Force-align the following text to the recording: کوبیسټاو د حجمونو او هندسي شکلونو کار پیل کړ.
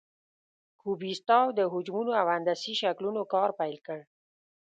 کوبیسټاو 0.81 1.47
د 1.57 1.59
حجمونو 1.73 2.11
او 2.21 2.25
هندسي 2.35 2.73
شکلونو 2.81 3.21
کار 3.33 3.49
پیل 3.59 3.77
کړ. 3.87 3.99